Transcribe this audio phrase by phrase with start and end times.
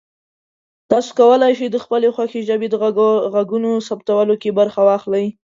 [0.89, 2.75] تاسو کولی شئ د خپلې خوښې ژبې د
[3.35, 5.25] غږونو ثبتولو کې برخه واخلئ.